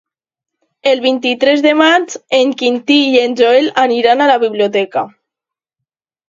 [0.91, 5.07] El vint-i-tres de maig en Quintí i en Joel aniran a la biblioteca.